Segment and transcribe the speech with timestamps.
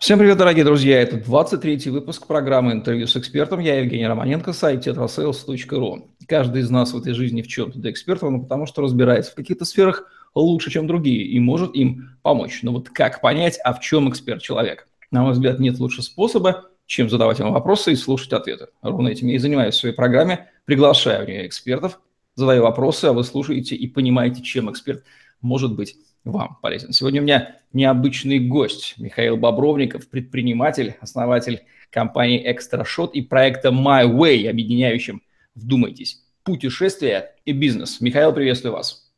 [0.00, 0.98] Всем привет, дорогие друзья!
[0.98, 3.60] Это 23-й выпуск программы «Интервью с экспертом».
[3.60, 6.08] Я Евгений Романенко, сайт tetrasales.ru.
[6.26, 9.34] Каждый из нас в этой жизни в чем-то до эксперта, но потому что разбирается в
[9.34, 12.60] каких-то сферах лучше, чем другие, и может им помочь.
[12.62, 14.88] Но вот как понять, а в чем эксперт человек?
[15.10, 18.68] На мой взгляд, нет лучше способа, чем задавать ему вопросы и слушать ответы.
[18.80, 20.48] Ровно этим я и занимаюсь в своей программе.
[20.64, 22.00] Приглашаю в нее экспертов,
[22.36, 25.04] задаю вопросы, а вы слушаете и понимаете, чем эксперт
[25.42, 26.92] может быть вам полезен.
[26.92, 34.48] Сегодня у меня необычный гость Михаил Бобровников, предприниматель, основатель компании Экстрашот и проекта My Way,
[34.48, 35.22] объединяющим,
[35.54, 38.00] вдумайтесь, путешествия и бизнес.
[38.00, 39.10] Михаил, приветствую вас.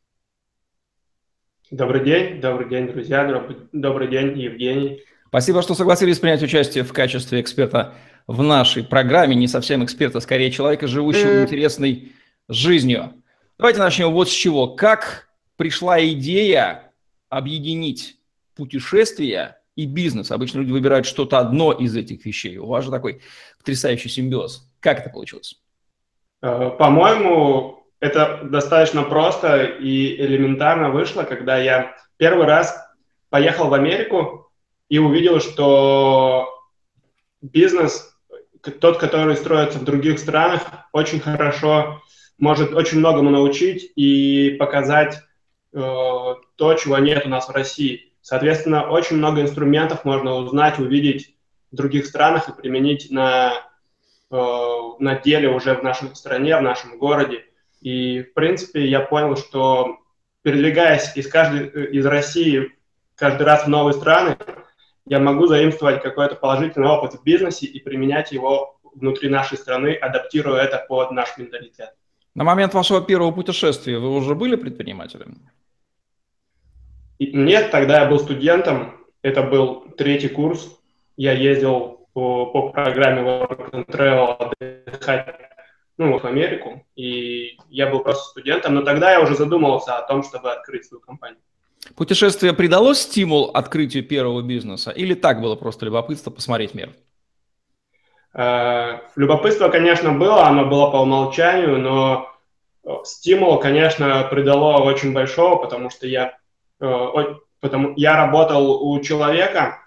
[1.71, 3.25] Добрый день, добрый день, друзья,
[3.71, 5.01] добрый день, Евгений.
[5.27, 7.95] Спасибо, что согласились принять участие в качестве эксперта
[8.27, 9.35] в нашей программе.
[9.35, 12.11] Не совсем эксперта, скорее человека, живущего интересной
[12.47, 13.13] жизнью.
[13.57, 14.67] Давайте начнем вот с чего.
[14.67, 16.91] Как пришла идея
[17.37, 18.17] объединить
[18.55, 20.31] путешествия и бизнес.
[20.31, 22.57] Обычно люди выбирают что-то одно из этих вещей.
[22.57, 23.21] У вас же такой
[23.57, 24.69] потрясающий симбиоз.
[24.79, 25.59] Как это получилось?
[26.41, 32.77] Э, по-моему, это достаточно просто и элементарно вышло, когда я первый раз
[33.29, 34.51] поехал в Америку
[34.89, 36.47] и увидел, что
[37.41, 38.15] бизнес,
[38.79, 42.01] тот, который строится в других странах, очень хорошо
[42.37, 45.21] может очень многому научить и показать
[45.73, 48.13] то, чего нет у нас в России.
[48.21, 51.35] Соответственно, очень много инструментов можно узнать, увидеть
[51.71, 53.53] в других странах и применить на,
[54.31, 54.37] э,
[54.99, 57.43] на деле уже в нашей стране, в нашем городе.
[57.81, 59.97] И, в принципе, я понял, что
[60.43, 62.71] передвигаясь из, каждой, из России
[63.15, 64.37] каждый раз в новые страны,
[65.05, 70.61] я могу заимствовать какой-то положительный опыт в бизнесе и применять его внутри нашей страны, адаптируя
[70.61, 71.93] это под наш менталитет.
[72.35, 75.49] На момент вашего первого путешествия вы уже были предпринимателем?
[77.19, 80.79] Нет, тогда я был студентом, это был третий курс,
[81.15, 84.51] я ездил по, по программе Work and Travel
[84.85, 85.35] отдыхать
[85.97, 90.23] ну, в Америку, и я был просто студентом, но тогда я уже задумывался о том,
[90.23, 91.39] чтобы открыть свою компанию.
[91.95, 94.91] Путешествие придало стимул открытию первого бизнеса?
[94.91, 96.91] Или так было просто любопытство посмотреть мир?
[98.33, 102.29] Э, любопытство, конечно, было, оно было по умолчанию, но
[103.03, 106.37] стимул, конечно, придало очень большого, потому что я
[106.79, 109.79] потому я работал у человека,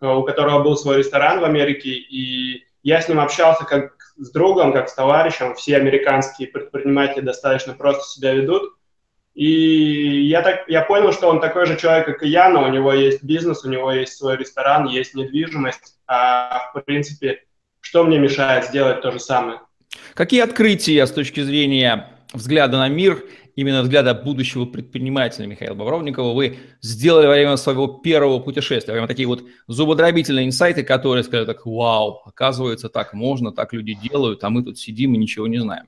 [0.00, 4.30] э, у которого был свой ресторан в Америке, и я с ним общался как с
[4.30, 5.54] другом, как с товарищем.
[5.54, 8.74] Все американские предприниматели достаточно просто себя ведут.
[9.34, 12.68] И я, так, я понял, что он такой же человек, как и я, но у
[12.68, 15.98] него есть бизнес, у него есть свой ресторан, есть недвижимость.
[16.06, 17.44] А в принципе,
[17.80, 19.60] что мне мешает сделать то же самое?
[20.14, 23.22] Какие открытия с точки зрения взгляда на мир–
[23.56, 28.92] именно взгляда будущего предпринимателя Михаила Бобровникова вы сделали во время своего первого путешествия?
[28.92, 34.44] Прямо такие вот зубодробительные инсайты, которые сказали так, вау, оказывается, так можно, так люди делают,
[34.44, 35.86] а мы тут сидим и ничего не знаем.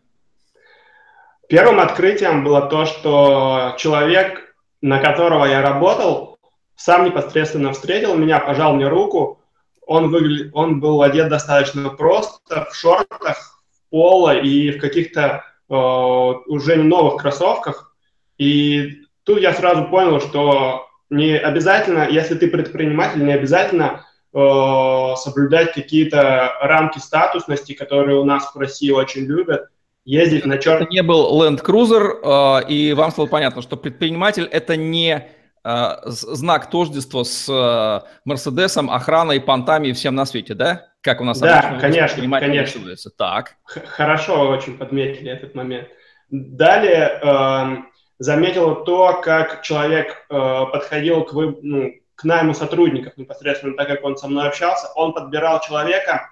[1.48, 6.38] Первым открытием было то, что человек, на которого я работал,
[6.76, 9.40] сам непосредственно встретил меня, пожал мне руку.
[9.86, 10.50] Он, выгля...
[10.54, 17.22] он был одет достаточно просто, в шортах, в поло и в каких-то уже не новых
[17.22, 17.94] кроссовках.
[18.38, 25.74] И тут я сразу понял, что не обязательно, если ты предприниматель, не обязательно э, соблюдать
[25.74, 29.68] какие-то рамки статусности, которые у нас в России очень любят,
[30.04, 30.84] ездить на черном...
[30.84, 35.28] Это не был Land Cruiser, э, и вам стало понятно, что предприниматель– это не э,
[35.64, 40.86] знак тождества с э, Мерседесом, охраной, понтами и всем на свете, да?
[41.02, 42.80] Как у нас да, конечно, конечно.
[43.16, 43.56] Так.
[43.64, 45.88] Хорошо очень подметили этот момент.
[46.30, 47.76] Далее э,
[48.18, 54.04] заметил то, как человек э, подходил к, вы, ну, к найму сотрудников непосредственно, так как
[54.04, 54.88] он со мной общался.
[54.94, 56.30] Он подбирал человека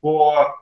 [0.00, 0.54] по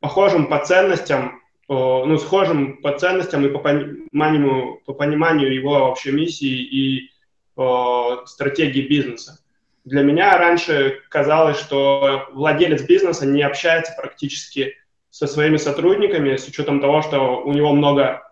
[0.00, 6.12] похожим по ценностям, э, ну, схожим по ценностям и по пониманию, по пониманию его вообще
[6.12, 7.10] миссии и
[8.26, 9.38] стратегии бизнеса
[9.86, 14.74] для меня раньше казалось, что владелец бизнеса не общается практически
[15.10, 18.22] со своими сотрудниками с учетом того, что у него много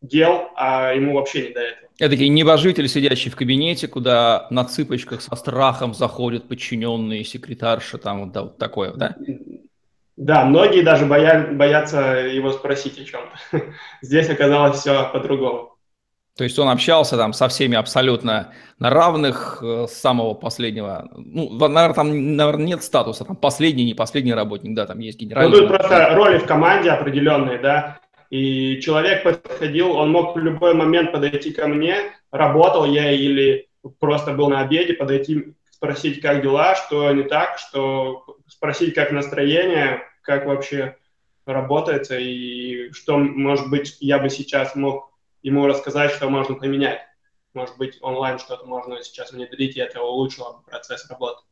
[0.00, 1.88] дел, а ему вообще не до этого.
[1.98, 8.24] Это такие небожитель, сидящий в кабинете, куда на цыпочках со страхом заходят подчиненные, секретарши, там
[8.24, 9.16] вот, да, вот такое, да?
[10.16, 13.62] Да, многие даже боя, боятся его спросить о чем-то.
[14.02, 15.71] Здесь оказалось все по-другому.
[16.36, 21.10] То есть он общался там со всеми абсолютно на равных э, с самого последнего.
[21.14, 25.50] Ну, наверное, там, наверное, нет статуса, там последний, не последний работник, да, там есть генеральный.
[25.50, 28.00] Ну, тут просто роли в команде определенные, да,
[28.30, 31.96] и человек подходил, он мог в любой момент подойти ко мне,
[32.30, 33.68] работал я или
[33.98, 40.00] просто был на обеде, подойти спросить, как дела, что не так, что спросить, как настроение,
[40.22, 40.96] как вообще
[41.44, 45.11] работает, и что, может быть, я бы сейчас мог
[45.42, 47.00] ему рассказать, что можно поменять.
[47.54, 51.42] Может быть, онлайн что-то можно сейчас внедрить, и это улучшило процесс работы.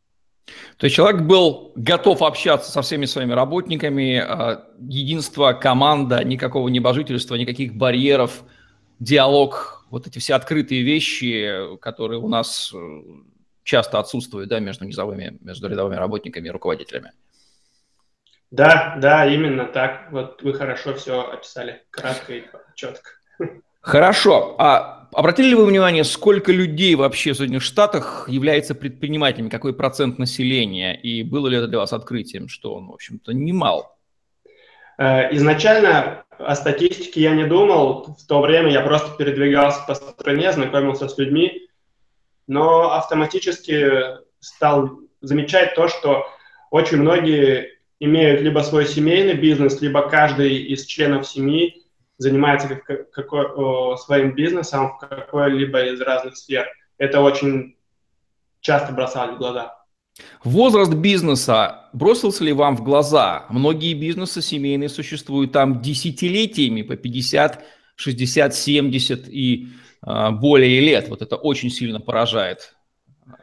[0.78, 7.34] То есть человек был готов общаться со всеми своими работниками, а, единство, команда, никакого небожительства,
[7.34, 8.42] никаких барьеров,
[8.98, 12.78] диалог, вот эти все открытые вещи, которые у нас э,
[13.64, 17.12] часто отсутствуют да, между низовыми, между рядовыми работниками и руководителями.
[18.50, 20.10] Да, да, именно так.
[20.10, 22.44] Вот вы хорошо все описали, кратко и
[22.74, 23.10] четко.
[23.80, 24.56] Хорошо.
[24.58, 29.48] А обратили ли вы внимание, сколько людей вообще в Соединенных Штатах является предпринимателями?
[29.48, 30.94] Какой процент населения?
[30.94, 33.96] И было ли это для вас открытием, что он, в общем-то, немал?
[34.98, 38.16] Э, изначально о статистике я не думал.
[38.18, 41.68] В то время я просто передвигался по стране, знакомился с людьми,
[42.46, 43.90] но автоматически
[44.40, 46.26] стал замечать то, что
[46.70, 51.79] очень многие имеют либо свой семейный бизнес, либо каждый из членов семьи
[52.20, 56.66] занимается как, какой, своим бизнесом в какой-либо из разных сфер.
[56.98, 57.76] Это очень
[58.60, 59.74] часто бросали в глаза.
[60.44, 63.46] Возраст бизнеса бросился ли вам в глаза?
[63.48, 67.64] Многие бизнесы семейные существуют там десятилетиями, по 50,
[67.96, 69.68] 60, 70 и
[70.06, 71.08] э, более лет.
[71.08, 72.74] Вот это очень сильно поражает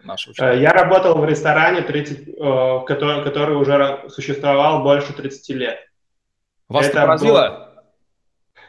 [0.03, 0.61] нашего человека.
[0.61, 5.79] Я работал в ресторане, 30, э, который, который уже существовал больше 30 лет.
[6.69, 7.49] Вас это поразило?
[7.49, 7.66] Был...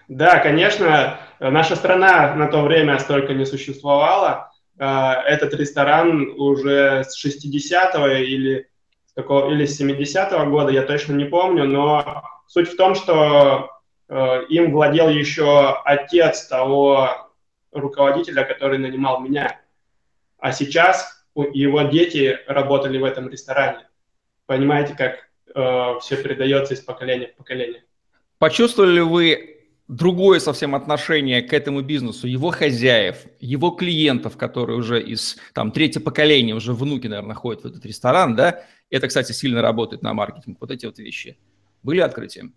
[0.09, 4.51] Да, конечно, наша страна на то время столько не существовала.
[4.79, 8.69] Э, этот ресторан уже с 60-го или,
[9.17, 13.71] или с 70-го года, я точно не помню, но суть в том, что
[14.09, 17.31] э, им владел еще отец того
[17.73, 19.61] руководителя, который нанимал меня.
[20.39, 23.87] А сейчас его дети работали в этом ресторане.
[24.47, 27.85] Понимаете, как э, все передается из поколения в поколение.
[28.39, 29.58] Почувствовали ли вы
[29.89, 36.01] другое совсем отношение к этому бизнесу, его хозяев, его клиентов, которые уже из там третье
[36.01, 38.63] поколение, уже внуки, наверное, ходят в этот ресторан, да?
[38.91, 40.59] Это, кстати, сильно работает на маркетинг.
[40.61, 41.39] Вот эти вот вещи
[41.83, 42.55] были открытием?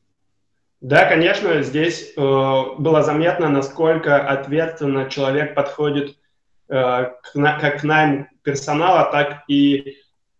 [0.82, 6.18] Да, конечно, здесь э, было заметно, насколько ответственно человек подходит
[6.70, 6.74] э,
[7.22, 9.98] к, на, как к найму персонала, так и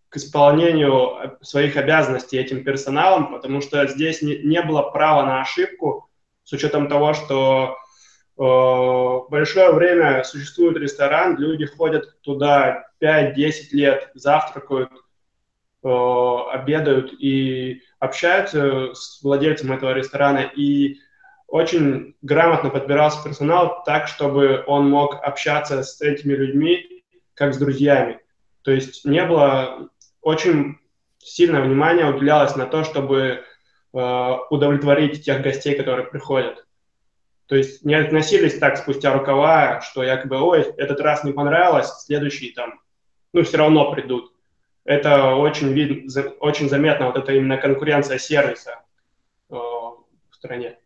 [0.08, 6.10] к исполнению своих обязанностей этим персоналом, потому что здесь не, не было права на ошибку,
[6.44, 7.76] с учетом того, что
[8.38, 14.90] э, большое время существует ресторан, люди ходят туда 5-10 лет, завтракают,
[15.84, 15.88] э,
[16.52, 20.98] обедают и общаются с владельцем этого ресторана, и
[21.46, 27.04] очень грамотно подбирался персонал так, чтобы он мог общаться с этими людьми
[27.34, 28.20] как с друзьями.
[28.62, 29.90] То есть не было
[30.22, 30.78] очень
[31.18, 33.44] сильное внимание уделялось на то, чтобы
[33.92, 36.66] удовлетворить тех гостей, которые приходят.
[37.46, 42.52] То есть не относились так спустя рукава, что якобы, ой, этот раз не понравилось, следующий
[42.52, 42.80] там,
[43.34, 44.32] ну, все равно придут.
[44.84, 46.10] Это очень, вид,
[46.40, 48.80] очень заметно, вот это именно конкуренция сервиса
[49.50, 49.98] э, в
[50.32, 50.78] стране.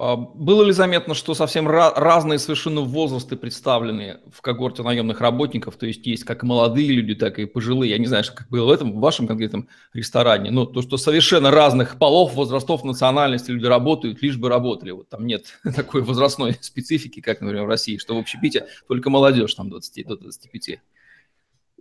[0.00, 5.76] А, было ли заметно, что совсем разные совершенно возрасты представлены в когорте наемных работников?
[5.76, 7.90] То есть есть как молодые люди, так и пожилые.
[7.90, 10.52] Я не знаю, как было в этом, в вашем конкретном ресторане.
[10.52, 14.92] Но то, что совершенно разных полов, возрастов, национальностей люди работают, лишь бы работали.
[14.92, 19.54] Вот там нет такой возрастной специфики, как, например, в России, что в общепите только молодежь
[19.54, 20.78] там 20 до 25.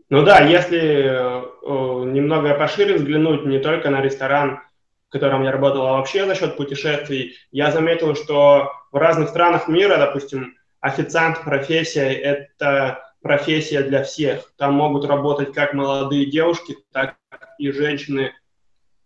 [0.10, 1.42] Ну да, если э,
[2.06, 4.62] немного пошире взглянуть не только на ресторан,
[5.10, 9.98] котором я работал, а вообще за счет путешествий, я заметил, что в разных странах мира,
[9.98, 14.52] допустим, официант профессия– это профессия для всех.
[14.58, 17.18] Там могут работать как молодые девушки, так
[17.58, 18.34] и женщины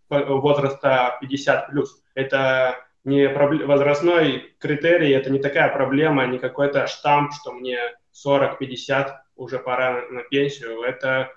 [0.10, 1.86] возраста 50+.
[2.16, 7.80] Это не возрастной критерий, это не такая проблема, не какой-то штамп, что мне
[8.26, 10.82] 40-50, уже пора на пенсию.
[10.82, 11.32] Это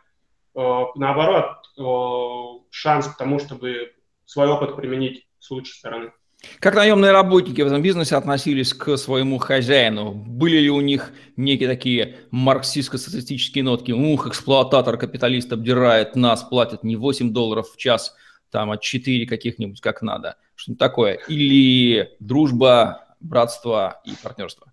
[0.54, 3.94] э, наоборот э, шанс к тому, чтобы
[4.34, 6.10] свой опыт применить с лучшей стороны.
[6.58, 10.12] Как наемные работники в этом бизнесе относились к своему хозяину?
[10.12, 13.92] Были ли у них некие такие марксистско-социалистические нотки?
[13.92, 18.14] Ух, эксплуататор, капиталист обдирает нас, платит не 8 долларов в час,
[18.50, 20.36] там, а 4 каких-нибудь как надо.
[20.56, 21.14] Что-то такое.
[21.28, 24.72] Или дружба, братство и партнерство?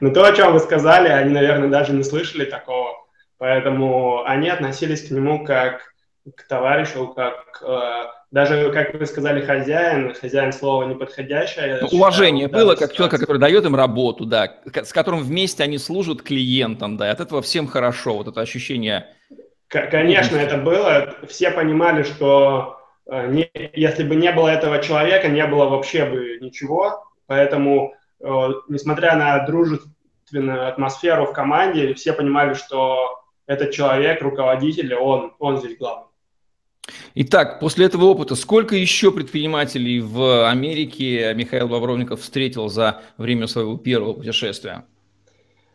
[0.00, 2.96] Ну, то, о чем вы сказали, они, наверное, даже не слышали такого.
[3.36, 5.89] Поэтому они относились к нему как
[6.36, 7.62] к товарищу, как
[8.30, 11.80] даже, как вы сказали, хозяин, хозяин слова неподходящее.
[11.82, 15.78] Ну, уважение считаю, было, как человека, который дает им работу, да, с которым вместе они
[15.78, 19.08] служат клиентам, да, и от этого всем хорошо, вот это ощущение.
[19.66, 21.14] Конечно, это было.
[21.28, 26.38] Все понимали, что э, не, если бы не было этого человека, не было вообще бы
[26.40, 27.04] ничего.
[27.26, 35.34] Поэтому, э, несмотря на дружественную атмосферу в команде, все понимали, что этот человек, руководитель, он,
[35.38, 36.09] он здесь главный.
[37.14, 43.76] Итак, после этого опыта, сколько еще предпринимателей в Америке Михаил Бобровников встретил за время своего
[43.76, 44.84] первого путешествия?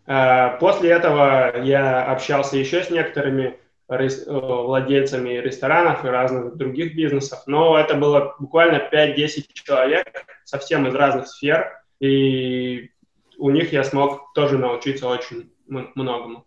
[0.07, 3.57] Э, после этого я общался еще с некоторыми
[3.89, 10.93] э, владельцами ресторанов и разных других бизнесов, но это было буквально 5-10 человек, совсем из
[10.93, 12.91] разных сфер, и
[13.37, 16.45] у них я смог тоже научиться очень многому.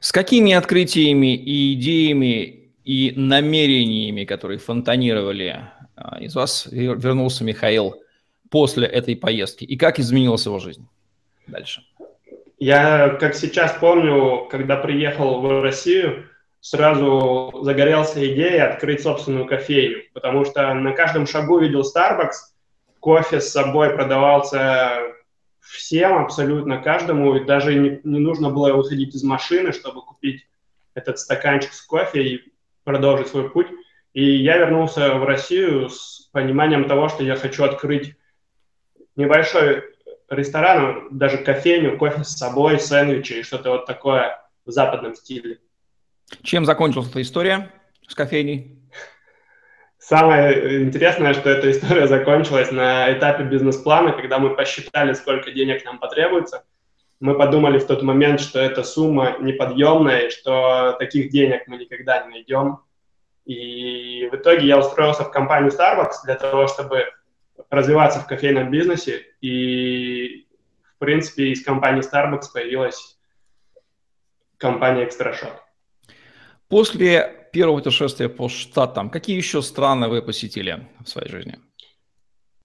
[0.00, 5.64] С какими открытиями и идеями и намерениями, которые фонтанировали
[5.96, 8.02] а, из вас, вернулся Михаил
[8.50, 9.64] после этой поездки?
[9.64, 10.86] И как изменилась его жизнь
[11.46, 11.82] дальше?
[12.58, 16.26] Я, как сейчас помню, когда приехал в Россию,
[16.60, 22.54] сразу загорелся идеей открыть собственную кофейню, потому что на каждом шагу видел Starbucks,
[23.00, 24.98] кофе с собой продавался
[25.60, 30.46] всем, абсолютно каждому, и даже не, не нужно было выходить из машины, чтобы купить
[30.94, 32.53] этот стаканчик с кофе и
[32.84, 33.68] продолжить свой путь.
[34.12, 38.14] И я вернулся в Россию с пониманием того, что я хочу открыть
[39.16, 39.82] небольшой
[40.28, 45.58] ресторан, даже кофейню, кофе с собой, сэндвичи и что-то вот такое в западном стиле.
[46.42, 47.72] Чем закончилась эта история
[48.06, 48.78] с кофейней?
[49.98, 55.98] Самое интересное, что эта история закончилась на этапе бизнес-плана, когда мы посчитали, сколько денег нам
[55.98, 56.64] потребуется.
[57.24, 62.32] Мы подумали в тот момент, что эта сумма неподъемная, что таких денег мы никогда не
[62.32, 62.80] найдем.
[63.46, 67.06] И в итоге я устроился в компанию Starbucks для того, чтобы
[67.70, 69.22] развиваться в кофейном бизнесе.
[69.40, 70.46] И,
[70.96, 73.18] в принципе, из компании Starbucks появилась
[74.58, 75.54] компания Extrashot.
[76.68, 81.58] После первого путешествия по Штатам, какие еще страны вы посетили в своей жизни?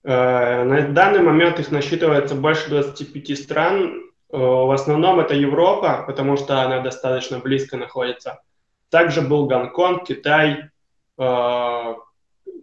[0.04, 4.09] Э, на данный момент их насчитывается больше 25 стран.
[4.32, 8.42] Э, в основном это Европа, потому что она достаточно близко находится.
[8.90, 10.70] Также был Гонконг, Китай,
[11.18, 11.96] э,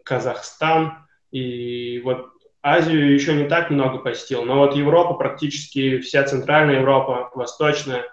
[0.05, 1.07] Казахстан.
[1.33, 2.29] И вот
[2.63, 8.05] Азию еще не так много посетил, но вот Европа практически вся Центральная Европа, Восточная,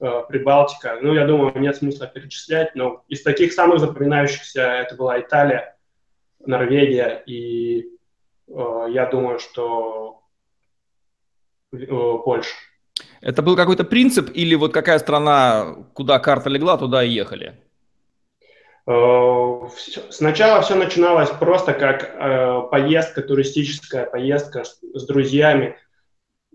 [0.00, 0.98] э, Прибалтика.
[1.02, 5.76] Ну, я думаю, нет смысла перечислять, но из таких самых запоминающихся это была Италия,
[6.44, 7.86] Норвегия, и
[8.48, 10.22] я думаю, что
[11.70, 12.54] Польша.
[13.20, 17.54] Это был какой-то принцип или вот какая страна, куда карта легла, туда и ехали?
[18.86, 19.68] Э,
[20.10, 25.76] сначала все начиналось просто как э, поездка, туристическая поездка с друзьями,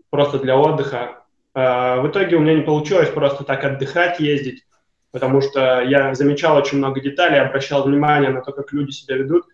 [0.10, 1.24] просто для отдыха.
[1.54, 4.66] Э, в итоге у меня не получилось просто так отдыхать, ездить,
[5.12, 9.46] потому что я замечал очень много деталей, обращал внимание на то, как люди себя ведут,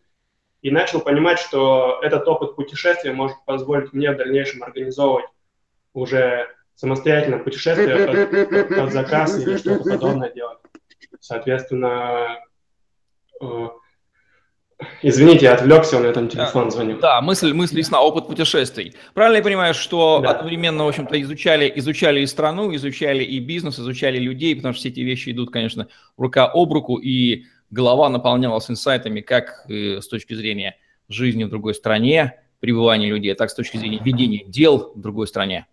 [0.61, 5.25] и начал понимать, что этот опыт путешествия может позволить мне в дальнейшем организовывать
[5.93, 6.47] уже
[6.81, 10.57] самостоятельно путешествие под, под, под заказ или что-то подобное делать.
[11.19, 12.39] Соответственно,
[13.39, 13.67] э,
[15.03, 16.97] Извините, я отвлекся, у меня там телефон звонил.
[16.99, 18.95] Да, мысль, мысль ясна, опыт путешествий.
[19.13, 20.31] Правильно я понимаю, что да.
[20.31, 24.89] одновременно, в общем-то, изучали, изучали и страну, изучали и бизнес, изучали людей, потому что все
[24.89, 30.77] эти вещи идут, конечно, рука об руку, и голова наполнялась инсайтами как с точки зрения
[31.09, 35.67] жизни в другой стране, пребывания людей, так с точки зрения ведения дел в другой стране.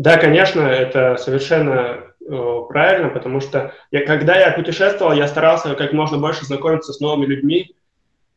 [0.00, 5.92] Да, конечно, это совершенно э, правильно, потому что я, когда я путешествовал, я старался как
[5.92, 7.76] можно больше знакомиться с новыми людьми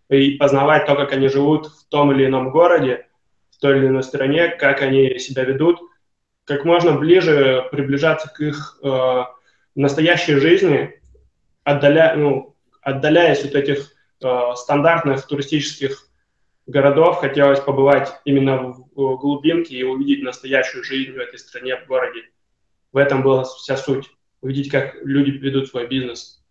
[0.10, 3.08] и познавать то, как они живут в том или ином городе,
[3.50, 5.80] в той или иной стране, как они себя ведут,
[6.44, 9.22] как можно ближе приближаться к их э,
[9.76, 11.00] настоящей жизни,
[11.64, 16.10] отдаля, ну, отдаляясь от этих э, стандартных туристических
[16.66, 22.22] городов хотелось побывать именно в глубинке и увидеть настоящую жизнь в этой стране, в городе.
[22.92, 24.10] В этом была вся суть.
[24.42, 26.44] Увидеть, как люди ведут свой бизнес.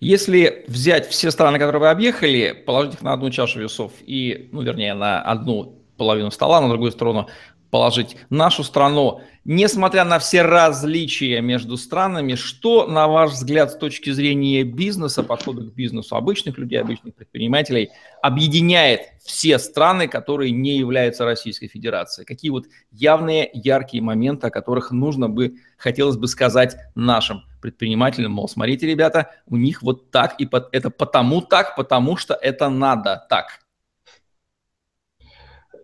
[0.00, 4.62] Если взять все страны, которые вы объехали, положить их на одну чашу весов и, ну,
[4.62, 7.28] вернее, на одну половину стола, на другую сторону,
[7.70, 14.10] положить нашу страну, несмотря на все различия между странами, что, на ваш взгляд, с точки
[14.10, 17.90] зрения бизнеса, подхода к бизнесу обычных людей, обычных предпринимателей,
[18.22, 22.26] объединяет все страны, которые не являются Российской Федерацией?
[22.26, 28.48] Какие вот явные, яркие моменты, о которых нужно бы, хотелось бы сказать нашим предпринимателям, мол,
[28.48, 33.60] смотрите, ребята, у них вот так, и это потому так, потому что это надо так.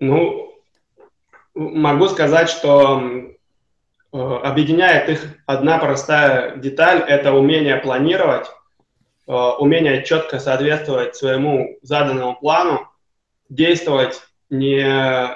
[0.00, 0.55] Ну,
[1.56, 3.00] могу сказать, что
[4.12, 8.46] э, объединяет их одна простая деталь– это умение планировать,
[9.26, 12.88] э, умение четко соответствовать своему заданному плану,
[13.48, 14.20] действовать
[14.50, 15.34] не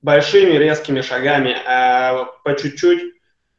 [0.00, 3.14] большими резкими шагами, а по чуть-чуть,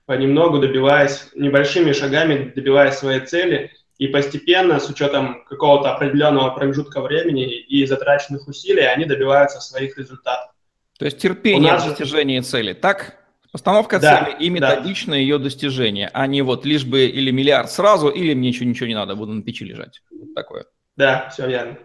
[0.06, 7.58] понемногу добиваясь, небольшими шагами добиваясь своей цели и постепенно, с учетом какого-то определенного промежутка времени
[7.58, 10.55] и затраченных усилий, они добиваются своих результатов.
[10.98, 11.84] То есть терпение нас...
[11.84, 13.18] в достижении цели, так?
[13.52, 15.22] Постановка да, цели и методичное да.
[15.22, 18.96] ее достижение, а не вот лишь бы или миллиард сразу, или мне ничего, ничего не
[18.96, 20.02] надо, буду на печи лежать.
[20.12, 20.66] Вот такое.
[20.98, 21.78] Да, все верно.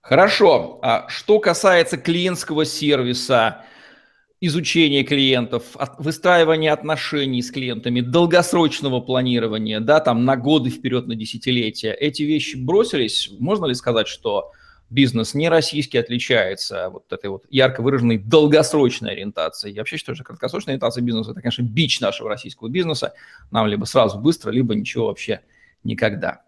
[0.00, 0.80] Хорошо.
[0.82, 3.64] А что касается клиентского сервиса,
[4.40, 11.92] изучения клиентов, выстраивания отношений с клиентами, долгосрочного планирования, да, там на годы вперед, на десятилетия,
[11.92, 14.52] эти вещи бросились, можно ли сказать, что
[14.90, 19.74] бизнес не российский отличается вот этой вот ярко выраженной долгосрочной ориентацией.
[19.74, 23.14] Я вообще считаю, что краткосрочная ориентация бизнеса– это, конечно, бич нашего российского бизнеса.
[23.50, 25.40] Нам либо сразу быстро, либо ничего вообще
[25.84, 26.42] никогда.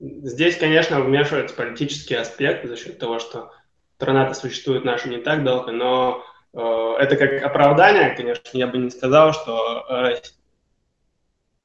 [0.00, 3.52] Здесь, конечно, вмешивается политический аспект за счет того, что
[3.96, 6.58] страна-то существует наша не так долго, но э,
[6.98, 10.16] это как оправдание, конечно, я бы не сказал, что э,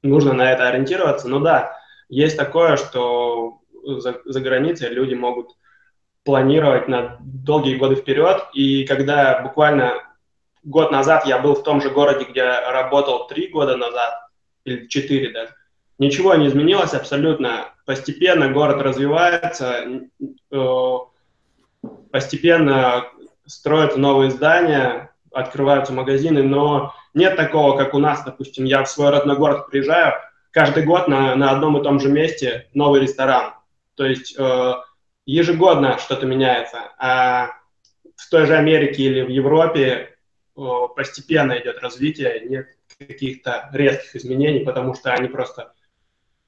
[0.02, 1.28] нужно на это ориентироваться.
[1.28, 1.76] Но да,
[2.08, 5.56] есть такое, что за, за границей люди могут
[6.24, 8.44] планировать на долгие годы вперед.
[8.52, 9.94] И когда буквально
[10.62, 14.14] год назад я был в том же городе, где работал три года назад,
[14.64, 15.54] или четыре даже,
[15.98, 17.72] ничего не изменилось абсолютно.
[17.86, 19.84] Постепенно город развивается,
[20.52, 20.96] э,
[22.12, 23.06] постепенно
[23.46, 29.10] строятся новые здания, открываются магазины, но нет такого, как у нас, допустим, я в свой
[29.10, 30.14] родной город приезжаю,
[30.50, 33.54] каждый год на, на одном и том же месте новый ресторан.
[34.00, 34.72] То есть э,
[35.26, 36.90] ежегодно что-то меняется.
[36.96, 37.50] А
[38.16, 40.16] в той же Америке или в Европе
[40.56, 40.62] э,
[40.96, 45.74] постепенно идет развитие, нет каких-то резких изменений, потому что они просто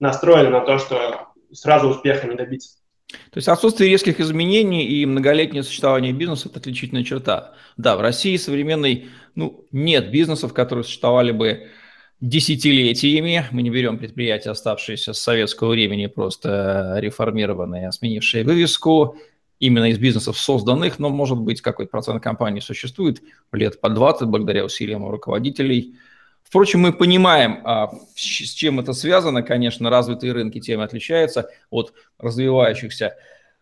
[0.00, 2.78] настроены на то, что сразу успеха не добиться.
[3.11, 7.53] То есть отсутствие резких изменений и многолетнее существование бизнеса– это отличительная черта.
[7.77, 11.68] Да, в России современной ну, нет бизнесов, которые существовали бы
[12.22, 13.44] десятилетиями.
[13.50, 19.16] Мы не берем предприятия, оставшиеся с советского времени, просто реформированные, сменившие вывеску,
[19.58, 23.20] именно из бизнесов созданных, но, может быть, какой-то процент компаний существует
[23.52, 25.96] лет по 20 благодаря усилиям руководителей.
[26.44, 29.42] Впрочем, мы понимаем, а, с чем это связано.
[29.42, 33.16] Конечно, развитые рынки тем отличаются от развивающихся.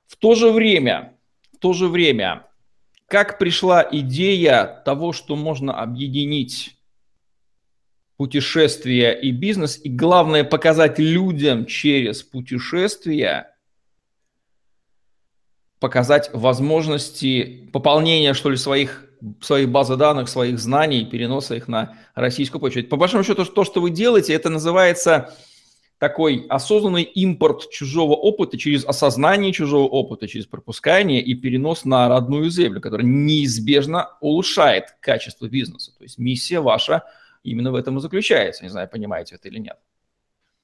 [0.06, 1.14] В то же время,
[1.54, 2.46] в то же время,
[3.06, 6.79] как пришла идея того, что можно объединить
[8.20, 13.56] путешествия и бизнес, и главное показать людям через путешествия,
[15.78, 19.06] показать возможности пополнения, что ли, своих,
[19.40, 22.82] своей базы данных, своих знаний, переноса их на российскую почву.
[22.82, 25.34] По большому счету, то, что вы делаете, это называется
[25.96, 32.50] такой осознанный импорт чужого опыта через осознание чужого опыта, через пропускание и перенос на родную
[32.50, 35.92] землю, которая неизбежно улучшает качество бизнеса.
[35.96, 37.04] То есть миссия ваша–
[37.42, 38.62] именно в этом и заключается.
[38.62, 39.78] Не знаю, понимаете это или нет.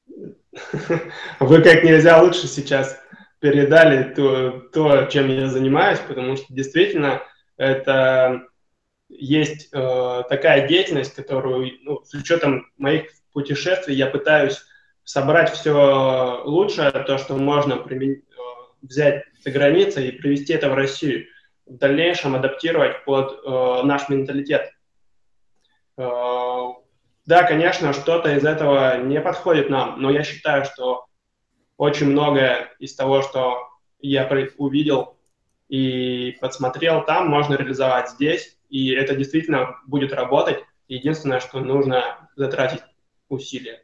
[1.41, 2.99] Вы как нельзя лучше сейчас
[3.41, 7.23] передали то, то чем я занимаюсь, потому что действительно
[7.57, 8.47] это
[9.09, 14.63] есть э, такая деятельность, которую ну, с учетом моих путешествий я пытаюсь
[15.05, 18.23] собрать все лучшее, то, что можно примен...
[18.31, 18.47] Э,
[18.83, 21.27] взять за границей и привести это в Россию,
[21.67, 24.73] в дальнейшем адаптировать под э, наш менталитет.
[25.97, 26.73] Э,
[27.27, 31.07] да, конечно, что-то из этого не подходит нам, но я считаю, что
[31.77, 33.69] очень многое из того, что
[34.01, 34.29] я
[34.59, 35.17] увидел
[35.69, 40.65] и подсмотрел там, можно реализовать здесь, и это действительно будет работать.
[40.89, 42.83] Единственное, что нужно затратить
[43.29, 43.83] усилия.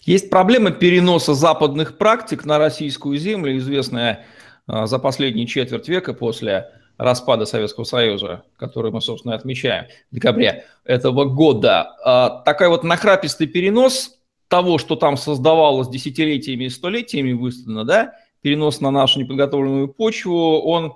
[0.00, 4.26] Есть проблема переноса западных практик на российскую землю, известная
[4.66, 10.66] э, за последние четверть века после распада Советского Союза, который мы, собственно, отмечаем в декабре
[10.84, 17.84] этого года, а, такой вот нахрапистый перенос того, что там создавалось десятилетиями и столетиями выставлено,
[17.84, 20.94] да, перенос на нашу неподготовленную почву, он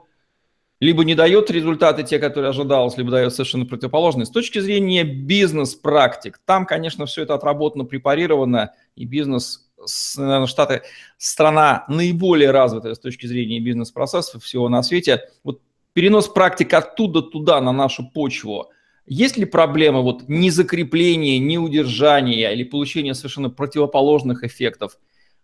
[0.78, 4.26] либо не дает результаты те, которые ожидалось, либо дает совершенно противоположные.
[4.26, 9.70] С точки зрения бизнес-практик, там, конечно, все это отработано, препарировано, и бизнес,
[10.18, 10.82] наверное, Штаты
[11.16, 15.22] страна наиболее развитая с точки зрения бизнес-процессов всего на свете.
[15.44, 15.60] Вот
[15.94, 18.70] перенос практик оттуда туда, на нашу почву,
[19.06, 24.98] есть ли проблема вот ни закрепления, ни удержания или получения совершенно противоположных эффектов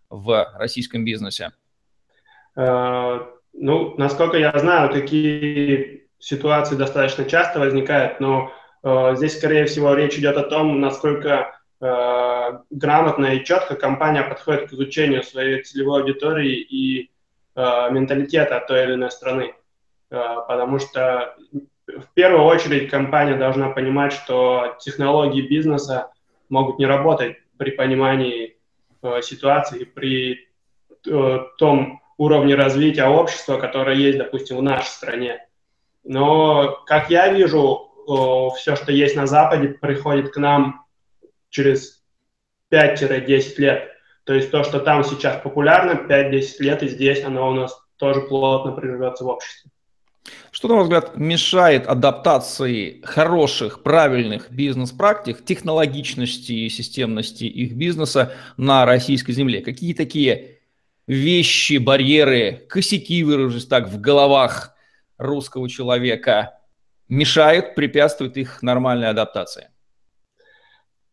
[0.09, 1.53] в российском бизнесе?
[2.57, 3.21] Э,
[3.53, 8.51] ну, насколько я знаю, такие ситуации достаточно часто возникают, но
[8.83, 14.71] э, здесь, скорее всего, речь идет о том, насколько э, грамотно и четко компания подходит
[14.71, 17.11] к изучению своей целевой аудитории и
[17.57, 19.55] э, менталитета той или иной страны.
[20.11, 21.37] Э, потому что
[21.87, 26.11] в первую очередь компания должна понимать, что технологии бизнеса
[26.49, 28.57] могут не работать при понимании
[29.03, 30.49] э, ситуации, при
[31.07, 35.47] э, том уровне развития общества, которое есть, допустим, в нашей стране.
[36.05, 37.87] Но, как я вижу,
[38.57, 40.85] все, что есть на Западе, приходит к нам
[41.51, 42.03] через
[42.73, 43.91] 5-10 лет.
[44.25, 48.23] То есть то, что там сейчас популярно, 5-10 лет, и здесь оно у нас тоже
[48.23, 49.71] плотно приживется в обществе.
[50.61, 58.85] Что, на ваш взгляд, мешает адаптации хороших, правильных бизнес-практик, технологичности и системности их бизнеса на
[58.85, 59.63] российской земле?
[59.63, 60.59] Какие такие
[61.07, 64.75] вещи, барьеры, косяки, выражусь так, в головах
[65.17, 66.59] русского человека
[67.09, 69.71] мешают, препятствуют их нормальной адаптации?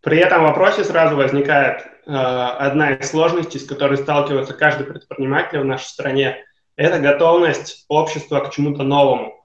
[0.02, 5.64] При этом вопросе сразу возникает э, одна из сложностей, с которой сталкивается каждый предприниматель в
[5.64, 6.36] нашей стране–
[6.78, 9.37] это готовность общества к чему-то новому,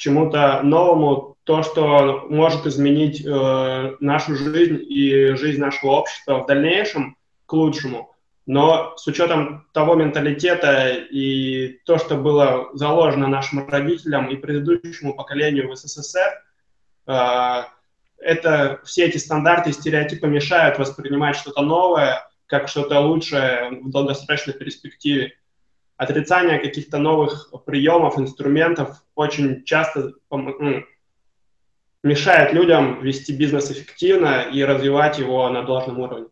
[0.00, 7.16] чему-то новому, то, что может изменить э, нашу жизнь и жизнь нашего общества в дальнейшем
[7.44, 8.16] к лучшему.
[8.46, 15.68] Но с учетом того менталитета и то, что было заложено нашим родителям и предыдущему поколению
[15.68, 16.42] в СССР,
[17.06, 17.62] э,
[18.18, 24.54] это все эти стандарты и стереотипы мешают воспринимать что-то новое как что-то лучшее в долгосрочной
[24.54, 25.34] перспективе
[26.00, 30.82] отрицание каких-то новых приемов, инструментов очень часто ну,
[32.02, 36.26] мешает людям вести бизнес эффективно и развивать его на должном уровне.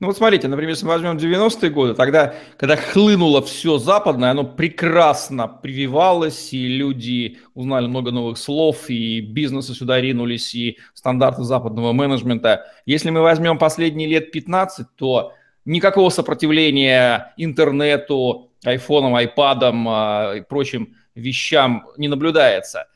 [0.00, 4.44] Ну вот смотрите, например, если мы возьмем 90-е годы, тогда, когда хлынуло все западное, оно
[4.44, 11.92] прекрасно прививалось, и люди узнали много новых слов, и бизнесы сюда ринулись, и стандарты западного
[11.92, 12.66] менеджмента.
[12.84, 15.32] Если мы возьмем последние лет 15, то
[15.64, 22.86] никакого сопротивления интернету, айфоном, айпадом а, и прочим вещам не наблюдается.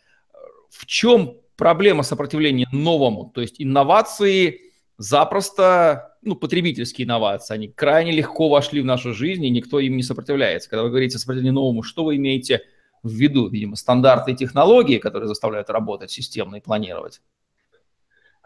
[0.70, 3.30] В чем проблема сопротивления новому?
[3.34, 4.60] То есть инновации
[4.98, 10.02] запросто, ну, потребительские инновации, они крайне легко вошли в нашу жизнь, и никто им не
[10.02, 10.70] сопротивляется.
[10.70, 12.62] Когда вы говорите о сопротивлении новому, что вы имеете
[13.02, 13.48] в виду?
[13.48, 17.20] Видимо, стандарты и технологии, которые заставляют работать системно и планировать.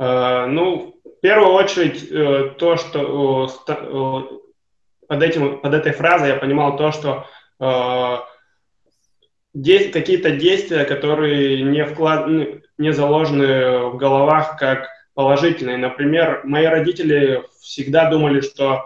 [0.01, 4.48] Uh, ну, в первую очередь, uh, то, что
[5.09, 7.27] под, этим, под этой фразой я понимал то, что
[7.59, 8.17] э,
[9.93, 15.79] какие-то действия, которые не, вклад, ну, не заложены в головах как положительные.
[15.79, 18.85] Например, мои родители всегда думали, что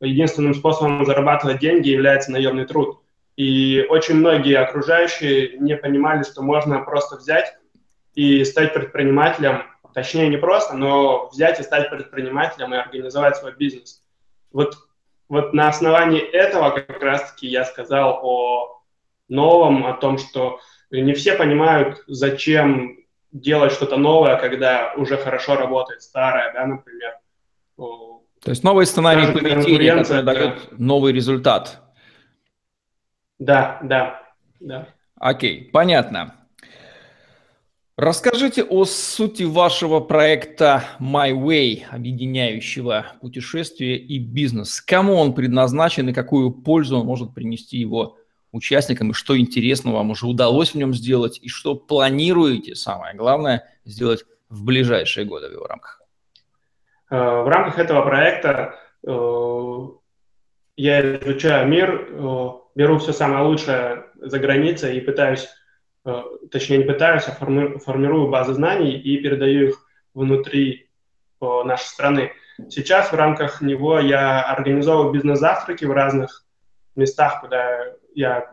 [0.00, 3.00] единственным способом зарабатывать деньги является наемный труд.
[3.36, 7.54] И очень многие окружающие не понимали, что можно просто взять
[8.14, 9.62] и стать предпринимателем,
[9.94, 14.02] точнее не просто, но взять и стать предпринимателем и организовать свой бизнес.
[14.52, 14.76] Вот
[15.30, 18.82] вот на основании этого как раз-таки я сказал о
[19.28, 20.58] новом, о том, что
[20.90, 22.98] не все понимают, зачем
[23.30, 27.14] делать что-то новое, когда уже хорошо работает старое, да, например.
[27.76, 31.80] То есть новый сценарий поведения, который дает новый результат.
[33.38, 34.22] Да, да,
[34.58, 34.88] да.
[35.14, 36.34] Окей, понятно.
[38.00, 44.80] Расскажите о сути вашего проекта My Way, объединяющего путешествие и бизнес.
[44.80, 48.16] Кому он предназначен и какую пользу он может принести его
[48.52, 53.68] участникам, и что интересного вам уже удалось в нем сделать, и что планируете, самое главное,
[53.84, 56.00] сделать в ближайшие годы в его рамках?
[57.10, 59.78] Э, в рамках этого проекта э,
[60.76, 65.46] я изучаю мир, э, беру все самое лучшее за границей и пытаюсь
[66.50, 70.88] точнее не пытаюсь, а форми, формирую базы знаний и передаю их внутри
[71.40, 72.32] нашей страны.
[72.68, 76.44] Сейчас в рамках него я организовываю бизнес-завтраки в разных
[76.96, 78.52] местах, куда я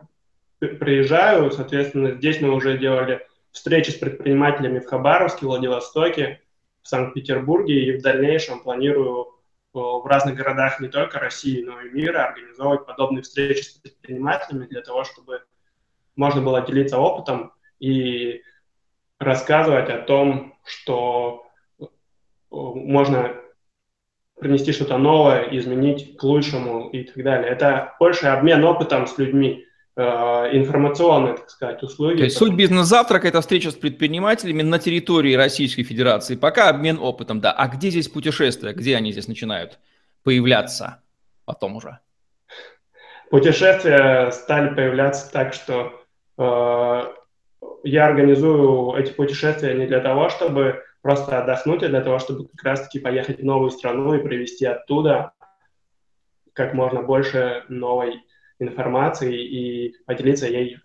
[0.58, 1.50] приезжаю.
[1.50, 6.40] Соответственно, здесь мы уже делали встречи с предпринимателями в Хабаровске, Владивостоке,
[6.82, 9.34] в Санкт-Петербурге и в дальнейшем планирую
[9.74, 14.80] в разных городах не только России, но и мира организовывать подобные встречи с предпринимателями для
[14.80, 15.42] того, чтобы
[16.18, 18.42] можно было делиться опытом и
[19.18, 21.46] рассказывать о том, что
[21.80, 21.84] э,
[22.50, 23.34] можно
[24.38, 27.50] принести что-то новое, изменить к лучшему и так далее.
[27.50, 29.64] Это больше обмен опытом с людьми,
[29.96, 32.18] э, информационные, так сказать, услуги.
[32.18, 36.34] То есть суть бизнес-завтрака– это встреча с предпринимателями на территории Российской Федерации.
[36.34, 37.52] Пока обмен опытом, да.
[37.52, 38.72] А где здесь путешествия?
[38.72, 39.78] Где они здесь начинают
[40.24, 41.00] появляться
[41.44, 42.00] потом уже?
[43.30, 45.92] Путешествия стали появляться так, что
[46.38, 52.64] я организую эти путешествия не для того, чтобы просто отдохнуть, а для того, чтобы как
[52.64, 55.32] раз-таки поехать в новую страну и привезти оттуда
[56.52, 58.22] как можно больше новой
[58.58, 60.78] информации и поделиться ей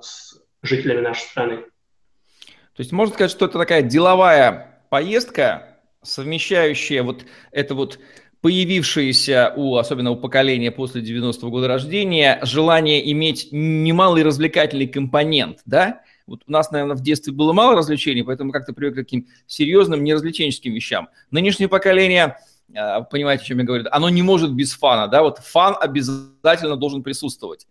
[0.00, 1.56] с жителями нашей страны.
[1.56, 7.98] То есть можно сказать, что это такая деловая поездка, совмещающая вот это вот
[8.40, 16.00] появившееся у, особенно у поколения после 90-го года рождения, желание иметь немалый развлекательный компонент, да?
[16.26, 20.04] Вот у нас, наверное, в детстве было мало развлечений, поэтому как-то привык к таким серьезным,
[20.04, 21.08] неразвлеченческим вещам.
[21.30, 22.36] Нынешнее поколение,
[22.74, 25.22] а, понимаете, о чем я говорю, оно не может без фана, да?
[25.22, 27.66] Вот фан обязательно должен присутствовать.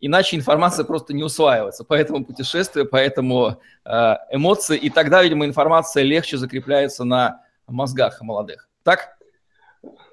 [0.00, 1.84] Иначе информация просто не усваивается.
[1.84, 4.78] Поэтому путешествия, поэтому э, эмоции.
[4.78, 8.68] И тогда, видимо, информация легче закрепляется на мозгах молодых.
[8.84, 9.17] Так?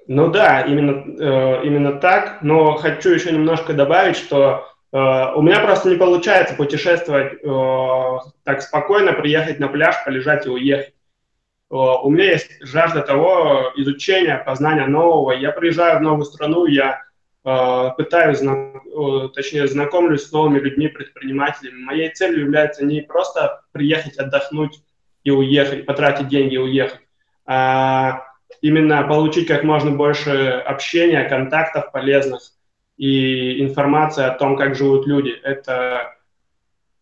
[0.08, 2.42] Ну да, именно, э, именно так.
[2.42, 8.62] Но хочу еще немножко добавить, что э, у меня просто не получается путешествовать э, так
[8.62, 10.92] спокойно, приехать на пляж, полежать и уехать.
[11.68, 15.32] У меня есть жажда того изучения, познания нового.
[15.32, 17.02] Я приезжаю в новую страну, я
[17.42, 18.38] пытаюсь,
[19.34, 21.82] точнее, знакомлюсь с новыми людьми, предпринимателями.
[21.82, 24.80] Моей целью является не просто приехать отдохнуть
[25.24, 27.00] и уехать, потратить деньги и уехать,
[27.46, 28.22] а
[28.60, 32.40] именно получить как можно больше общения, контактов полезных
[32.96, 35.30] и информации о том, как живут люди.
[35.30, 36.16] Это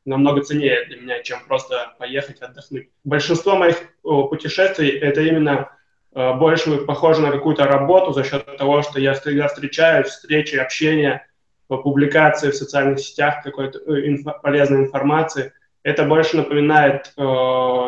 [0.05, 2.89] намного ценнее для меня, чем просто поехать отдохнуть.
[3.05, 5.71] Большинство моих путешествий это именно
[6.15, 11.27] э, больше похоже на какую-то работу за счет того, что я всегда встречаюсь, встречи, общение,
[11.69, 15.53] публикации в социальных сетях какой-то э, инфо, полезной информации.
[15.83, 17.23] Это больше напоминает э,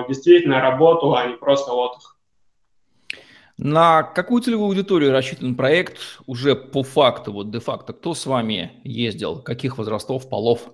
[0.09, 2.16] действительно работу, а не просто отдых.
[3.59, 7.95] На какую целевую аудиторию рассчитан проект уже по факту, вот де-факто?
[7.95, 9.41] Кто с вами ездил?
[9.41, 10.71] Каких возрастов, полов?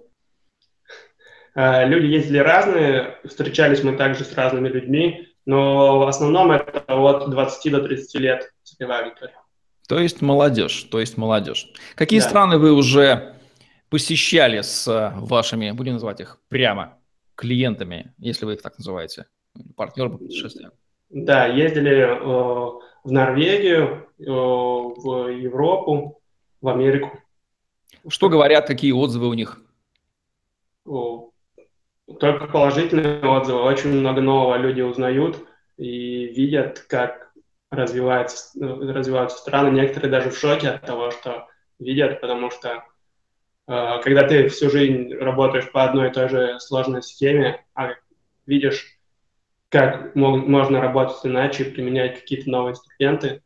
[1.55, 7.31] Э, люди ездили разные, встречались мы также с разными людьми, но в основном это от
[7.31, 9.37] 20 до 30 лет целевая аудитория.
[9.87, 11.69] То есть молодежь, то есть молодежь.
[11.95, 12.29] Какие да.
[12.29, 13.37] страны вы уже
[13.91, 16.99] посещали с вашими, будем называть их прямо,
[17.37, 19.27] клиентами, если вы их так называете,
[19.77, 20.73] партнеры по путешествиям?
[21.13, 22.15] Да, ездили э,
[23.05, 26.23] в Норвегию, э, в Европу,
[26.63, 27.11] в Америку.
[28.09, 29.61] Что говорят, какие отзывы у них?
[32.19, 33.61] Только положительные отзывы.
[33.61, 35.47] Очень много нового люди узнают
[35.77, 37.31] и видят, как
[37.71, 39.71] развивается, развиваются страны.
[39.71, 41.47] Некоторые даже в шоке от того, что
[41.79, 42.85] видят, потому что
[43.69, 47.91] э, когда ты всю жизнь работаешь по одной и той же сложной схеме, а
[48.47, 48.99] видишь
[49.73, 53.43] как можно работать иначе, применять какие-то новые инструменты.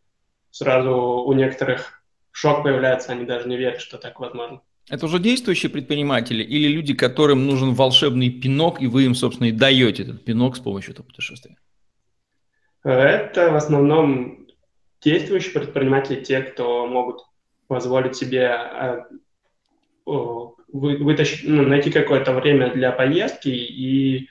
[0.50, 4.60] Сразу у некоторых шок появляется, они даже не верят, что так возможно.
[4.90, 9.52] Это уже действующие предприниматели или люди, которым нужен волшебный пинок, и вы им, собственно, и
[9.52, 11.56] даете этот пинок с помощью этого путешествия?
[12.82, 14.48] Это в основном
[15.00, 17.20] действующие предприниматели, те, кто могут
[17.68, 19.06] позволить себе а,
[20.04, 24.28] вытащить, ну, найти какое-то время для поездки и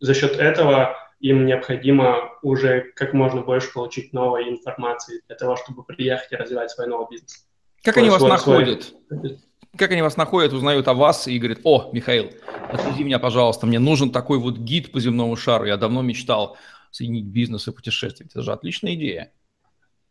[0.00, 5.82] за счет этого им необходимо уже как можно больше получить новой информации для того, чтобы
[5.82, 7.46] приехать и развивать свой новый бизнес.
[7.82, 8.92] Как свой, они вас свой, находят?
[9.08, 9.38] Свой...
[9.74, 12.30] Как они вас находят, узнают о вас и говорят, о, Михаил,
[12.70, 16.58] отвези меня, пожалуйста, мне нужен такой вот гид по земному шару, я давно мечтал
[16.90, 18.28] соединить бизнес и путешествие.
[18.30, 19.32] Это же отличная идея.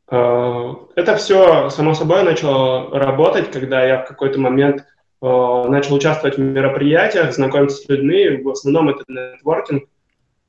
[0.09, 4.81] Э, это все, само собой, начало работать, когда я в какой-то момент
[5.21, 8.41] э, начал участвовать в мероприятиях, знакомиться с людьми.
[8.43, 9.83] В основном это нетворкинг,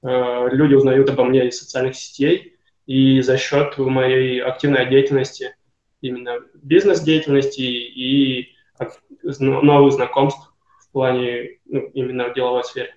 [0.04, 5.56] люди узнают обо мне из социальных сетей, и за счет моей активной деятельности,
[6.00, 8.54] именно бизнес-деятельности и
[9.40, 12.94] новых знакомств в плане ну, именно в деловой сфере.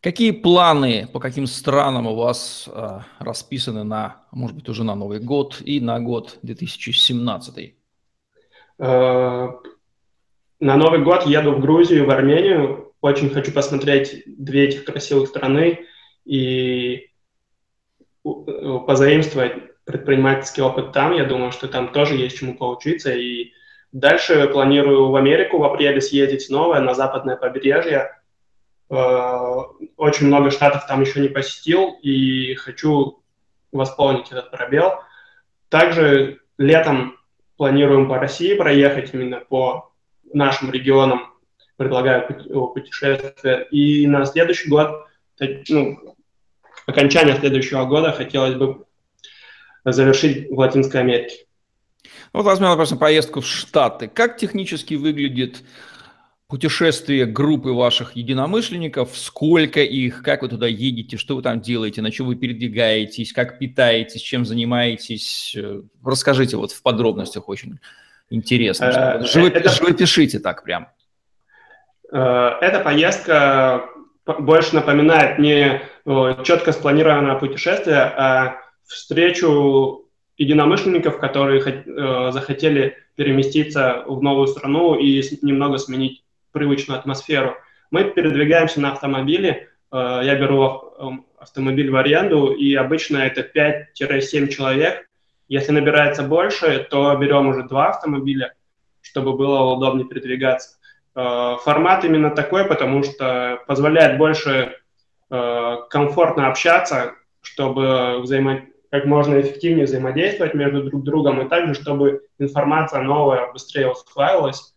[0.00, 5.18] Какие планы, по каким странам у вас э, расписаны на, может быть, уже на Новый
[5.18, 7.74] год и на год 2017?
[8.78, 9.48] Э,
[10.60, 12.92] на Новый год еду в Грузию, в Армению.
[13.04, 15.84] Очень хочу посмотреть две этих красивых страны
[16.24, 17.10] и
[18.22, 19.52] позаимствовать
[19.84, 21.12] предпринимательский опыт там.
[21.12, 23.12] Я думаю, что там тоже есть чему поучиться.
[23.12, 23.52] И
[23.92, 28.10] дальше планирую в Америку в апреле съездить снова на западное побережье,
[28.88, 33.22] очень много штатов там еще не посетил и хочу
[33.70, 34.94] восполнить этот пробел.
[35.68, 37.18] Также летом
[37.58, 39.92] планируем по России проехать именно по
[40.32, 41.33] нашим регионам,
[41.76, 42.26] предлагаю
[42.72, 43.66] путешествия.
[43.70, 45.06] И на следующий год,
[45.68, 46.16] ну,
[46.86, 48.84] окончание следующего года хотелось бы
[49.84, 51.46] завершить в Латинской Америке.
[52.32, 54.08] Вот возьмем, например, поездку в Штаты.
[54.08, 55.62] Как технически выглядит
[56.48, 62.10] путешествие группы ваших единомышленников, сколько их, как вы туда едете, что вы там делаете, на
[62.10, 65.56] чем вы передвигаетесь, как питаетесь, чем занимаетесь.
[65.56, 67.78] Э, расскажите вот в подробностях очень
[68.30, 69.20] интересно.
[69.20, 69.24] Э.
[69.24, 70.88] Живопишите так прям.
[72.14, 73.90] Э, эта поездка
[74.38, 75.82] больше напоминает не
[76.44, 80.06] четко спланированное путешествие, а встречу
[80.38, 81.60] единомышленников, которые
[82.32, 87.56] захотели переместиться в новую страну и немного сменить привычную атмосферу.
[87.90, 95.08] Мы передвигаемся на автомобиле, э, я беру автомобиль в аренду, и обычно это 5-7 человек.
[95.48, 98.54] Если набирается больше, то берем уже два автомобиля,
[99.02, 100.78] чтобы было удобнее передвигаться.
[101.14, 104.76] Э, формат именно такой, потому что позволяет больше
[105.30, 108.62] э, комфортно общаться, чтобы взаимо...
[108.90, 114.74] как можно эффективнее взаимодействовать между друг другом, и также, чтобы информация новая быстрее усваивалась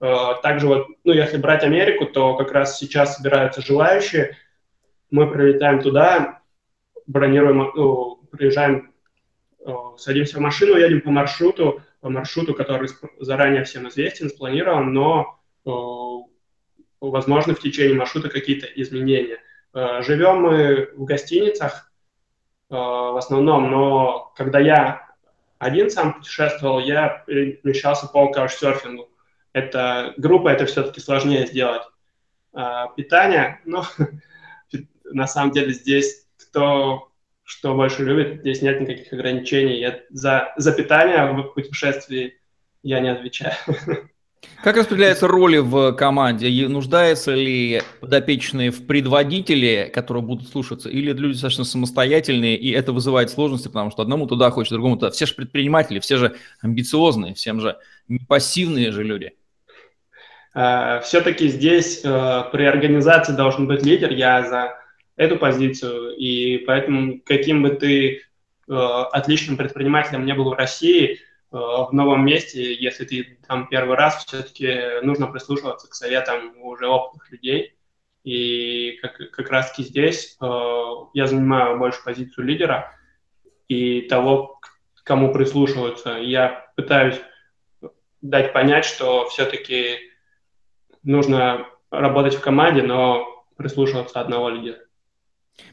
[0.00, 4.36] Э, также вот, ну, если брать Америку, то как раз сейчас собираются желающие.
[5.10, 6.42] Мы прилетаем туда,
[7.06, 8.92] бронируем, ну, приезжаем,
[9.96, 15.37] садимся в машину, едем по маршруту, по маршруту, который заранее всем известен, спланирован, но
[17.00, 19.38] возможно в течение маршрута какие-то изменения.
[19.72, 21.92] Живем мы в гостиницах
[22.68, 25.08] в основном, но когда я
[25.58, 29.08] один сам путешествовал, я перемещался по каучсерфингу
[29.52, 31.82] это группа, это все-таки сложнее сделать.
[32.96, 33.82] Питание, ну,
[35.04, 37.04] на самом деле здесь кто
[37.44, 39.80] что больше любит, здесь нет никаких ограничений.
[39.80, 42.38] Я, за, за питание в путешествии
[42.82, 43.54] я не отвечаю.
[44.62, 46.68] Как распределяются роли в команде?
[46.68, 53.30] Нуждаются ли подопечные в предводителе, которые будут слушаться, или люди достаточно самостоятельные, и это вызывает
[53.30, 55.10] сложности, потому что одному туда хочется, другому туда.
[55.10, 59.32] Все же предприниматели, все же амбициозные, всем же не пассивные же люди.
[60.54, 64.76] Э, Все-таки здесь э, при организации должен быть лидер, я за
[65.16, 71.20] эту позицию, и поэтому каким бы ты э, отличным предпринимателем не был в России,
[71.50, 77.30] в новом месте, если ты там первый раз, все-таки нужно прислушиваться к советам уже опытных
[77.30, 77.74] людей.
[78.24, 82.92] И как, как раз-таки здесь я занимаю больше позицию лидера
[83.68, 84.60] и того,
[85.04, 86.18] кому прислушиваются.
[86.18, 87.18] Я пытаюсь
[88.20, 89.98] дать понять, что все-таки
[91.02, 94.80] нужно работать в команде, но прислушиваться одного лидера.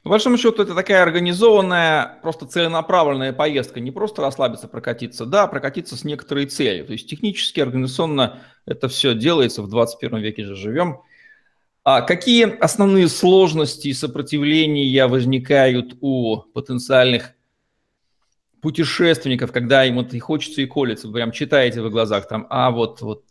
[0.04, 3.80] По большому счету, это такая организованная, просто целенаправленная поездка.
[3.80, 6.86] Не просто расслабиться, прокатиться, да, прокатиться с некоторой целью.
[6.86, 11.02] То есть технически, организационно это все делается, в 21 веке же живем.
[11.84, 17.34] А какие основные сложности и сопротивления возникают у потенциальных
[18.62, 22.72] путешественников, когда им вот и хочется, и колется, вы прям читаете в глазах там, а
[22.72, 23.24] вот, вот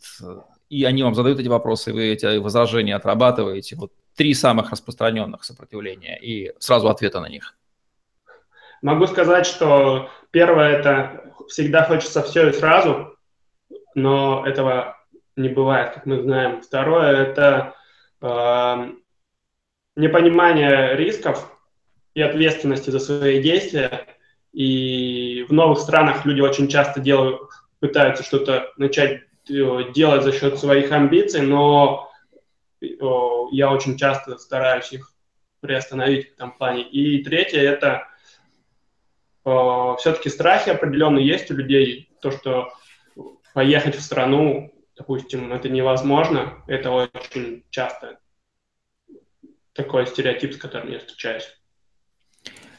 [0.68, 3.74] и они вам задают эти вопросы, вы эти возражения отрабатываете.
[3.76, 7.56] Вот три самых распространенных сопротивления и сразу ответа на них.
[8.82, 13.16] Могу сказать, что первое– это всегда хочется все и сразу,
[13.94, 14.96] но этого
[15.36, 16.60] не бывает, как мы знаем.
[16.60, 17.74] Второе– это
[18.20, 18.92] э,
[19.96, 21.50] непонимание рисков
[22.14, 24.06] и ответственности за свои действия.
[24.52, 27.40] И в новых странах люди очень часто делают,
[27.80, 32.10] пытаются что-то начать Э, делать за счет своих амбиций, но
[33.52, 35.12] я очень часто стараюсь их
[35.60, 36.82] приостановить в этом плане.
[36.82, 38.08] И третье– это
[39.98, 42.72] все-таки страхи определенные есть у людей, то, что
[43.52, 48.18] поехать в страну, допустим, это невозможно, это очень часто
[49.72, 51.48] такой стереотип, с которым я встречаюсь.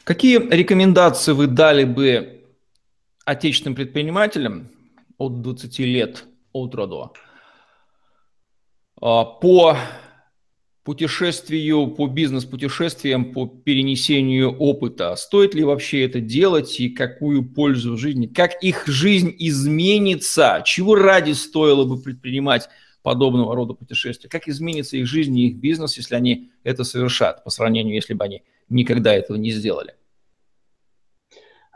[0.04, 2.44] Какие рекомендации вы дали бы
[3.24, 4.68] отечественным предпринимателям
[5.18, 7.12] от 20 лет от роду.
[9.00, 9.76] А, по
[10.86, 15.16] путешествию, по бизнес-путешествиям, по перенесению опыта.
[15.16, 18.26] Стоит ли вообще это делать и какую пользу в жизни?
[18.26, 20.62] Как их жизнь изменится?
[20.64, 22.68] Чего ради стоило бы предпринимать
[23.02, 24.30] подобного рода путешествия?
[24.30, 28.24] Как изменится их жизнь и их бизнес, если они это совершат, по сравнению, если бы
[28.24, 29.94] они никогда этого не сделали?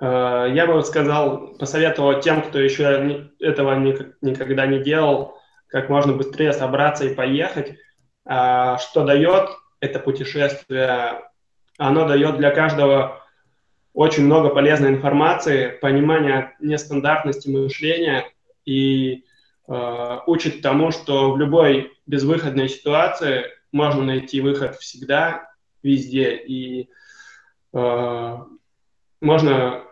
[0.01, 3.75] Э, я бы сказал, посоветовал тем, кто еще этого
[4.21, 5.40] никогда не делал,
[5.71, 7.79] как можно быстрее собраться и поехать.
[8.25, 9.51] А, что дает
[9.81, 11.23] это путешествие,
[11.79, 13.23] оно дает для каждого
[13.93, 18.31] очень много полезной информации, понимания нестандартности мышления
[18.65, 19.25] и
[19.67, 25.51] э, учит тому, что в любой безвыходной ситуации можно найти выход всегда,
[25.83, 26.37] везде.
[26.37, 26.89] И
[27.73, 28.37] э,
[29.21, 29.83] можно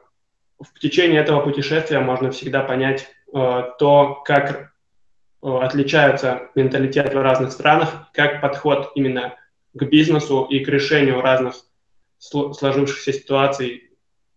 [0.60, 4.72] в течение этого путешествия можно всегда понять э, то, как
[5.40, 9.34] отличаются менталитеты в разных странах, как подход именно
[9.74, 11.54] к бизнесу и к решению разных
[12.18, 13.90] сложившихся ситуаций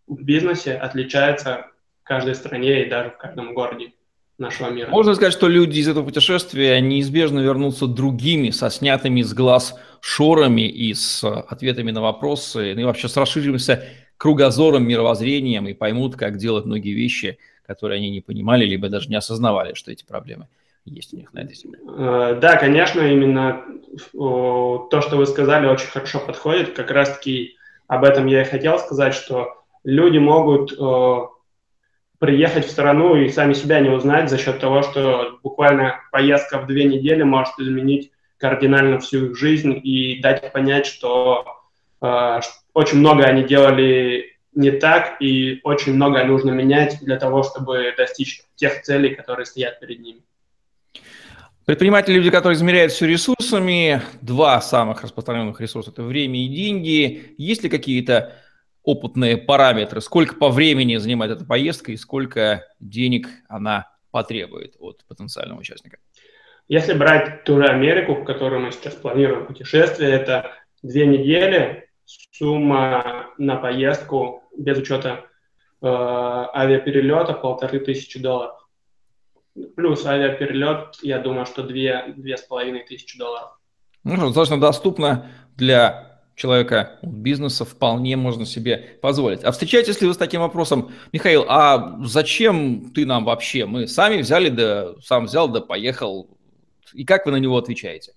[0.07, 1.67] в бизнесе отличается
[2.01, 3.93] в каждой стране и даже в каждом городе
[4.37, 4.89] нашего мира.
[4.89, 10.67] Можно сказать, что люди из этого путешествия неизбежно вернутся другими, со снятыми с глаз шорами
[10.67, 13.83] и с ответами на вопросы, ну и вообще с расширившимся
[14.17, 19.15] кругозором, мировоззрением и поймут, как делать многие вещи, которые они не понимали, либо даже не
[19.15, 20.47] осознавали, что эти проблемы
[20.85, 21.79] есть у них на этой земле.
[21.87, 23.63] Э, да, конечно, именно
[24.13, 26.73] то, что вы сказали, очень хорошо подходит.
[26.73, 27.57] Как раз-таки
[27.87, 30.71] об этом я и хотел сказать, что люди могут
[32.21, 36.67] приехать в страну и сами себя не узнать за счет того, что буквально поездка в
[36.67, 41.45] две недели может изменить кардинально всю их жизнь и дать понять, что
[41.99, 42.39] э,
[42.73, 48.43] очень много они делали не так, и очень многое нужно менять для того, чтобы достичь
[48.55, 50.21] тех целей, которые стоят перед ними.
[51.71, 54.01] Предприниматели– люди, которые измеряют все ресурсами.
[54.21, 57.33] Два самых распространенных ресурса– это время и деньги.
[57.37, 58.33] Есть ли какие-то
[58.83, 65.61] опытные параметры, сколько по времени занимает эта поездка и сколько денег она потребует от потенциального
[65.61, 65.99] участника?
[66.67, 70.51] Если брать ту же Америку, в которую мы сейчас планируем путешествие, это
[70.83, 75.23] две недели, сумма на поездку без учета
[75.81, 78.60] э, авиаперелета полторы тысячи долларов.
[79.75, 83.57] Плюс авиаперелет, я думаю, что две, две с половиной тысячи долларов.
[84.03, 89.43] Ну, достаточно доступно для человека бизнеса, вполне можно себе позволить.
[89.43, 93.65] А встречаетесь ли вы с таким вопросом, Михаил, а зачем ты нам вообще?
[93.65, 96.29] Мы сами взяли, да сам взял, да поехал.
[96.93, 98.13] И как вы на него отвечаете?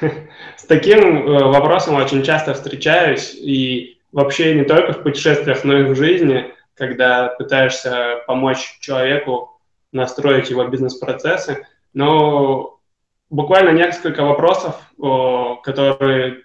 [0.00, 5.84] С таким э, вопросом очень часто встречаюсь, и вообще не только в путешествиях, но и
[5.84, 9.60] в жизни, когда пытаешься помочь человеку
[9.92, 11.66] настроить его бизнес-процессы.
[11.92, 12.78] Но
[13.30, 14.76] буквально несколько вопросов,
[15.62, 16.44] которые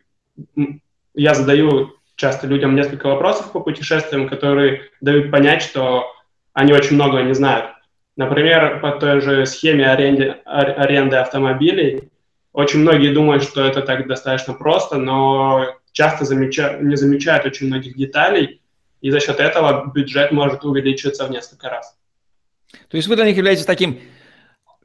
[1.13, 6.11] я задаю часто людям несколько вопросов по путешествиям, которые дают понять, что
[6.53, 7.71] они очень много не знают.
[8.15, 12.09] Например, по той же схеме аренды, аренды автомобилей
[12.51, 16.77] очень многие думают, что это так достаточно просто, но часто замеча...
[16.79, 18.61] не замечают очень многих деталей,
[19.03, 21.95] и за счет этого бюджет может увеличиться в несколько раз.
[22.87, 23.99] То есть вы для них являетесь таким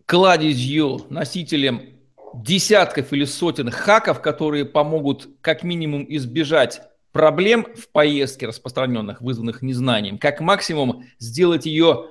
[0.06, 2.00] кладезью, носителем
[2.34, 10.18] десятков или сотен хаков, которые помогут как минимум избежать проблем в поездке распространенных, вызванных незнанием,
[10.18, 12.08] как максимум сделать ее,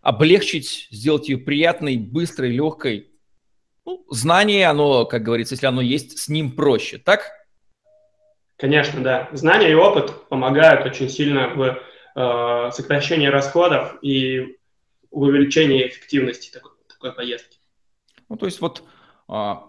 [0.00, 3.10] облегчить, сделать ее приятной, быстрой, легкой,
[3.86, 7.30] ну, знание, оно, как говорится, если оно есть, с ним проще, так?
[8.56, 9.28] Конечно, да.
[9.32, 11.78] Знания и опыт помогают очень сильно в
[12.16, 14.56] э, сокращении расходов и
[15.10, 17.58] в увеличении эффективности такой, такой поездки.
[18.28, 18.82] Ну, то есть вот
[19.28, 19.64] а,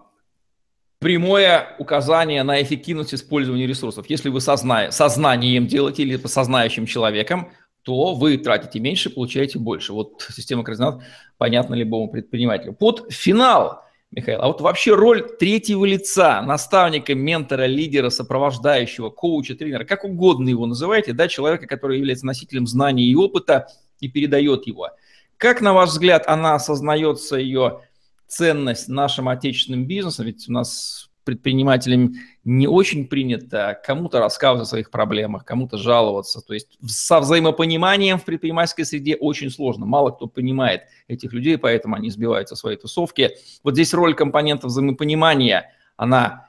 [0.99, 4.09] прямое указание на эффективность использования ресурсов.
[4.09, 4.91] Если вы созна...
[4.91, 7.51] сознанием делаете или сознающим человеком,
[7.83, 9.93] то вы тратите меньше, получаете больше.
[9.93, 11.03] Вот система координат
[11.38, 12.73] понятна любому предпринимателю.
[12.73, 13.84] Под финал
[14.16, 20.47] Михаил, а вот вообще роль третьего лица, наставника, ментора, лидера, сопровождающего, коуча, тренера, как угодно
[20.47, 23.68] его называйте, да, человека, который является носителем знаний и опыта
[23.99, 24.89] и передает его.
[25.36, 27.82] Как, на ваш взгляд, она осознается, ее
[28.26, 30.28] ценность нашим отечественным бизнесом?
[30.28, 32.13] Ведь у нас предпринимателям
[32.45, 36.39] не очень принято кому-то рассказывать о своих проблемах, кому-то жаловаться.
[36.41, 39.86] То есть со взаимопониманием в предпринимательской среде очень сложно.
[39.86, 43.32] Мало кто понимает этих людей, поэтому они сбиваются в свои тусовки.
[43.63, 46.47] Вот здесь роль компонентов взаимопонимания, она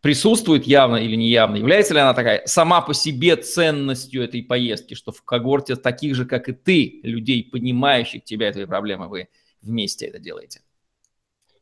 [0.00, 1.56] присутствует явно или неявно?
[1.56, 6.26] Является ли она такая сама по себе ценностью этой поездки, что в когорте таких же,
[6.26, 9.28] как и ты, людей, понимающих тебя и твои проблемы, вы
[9.62, 10.60] вместе это делаете?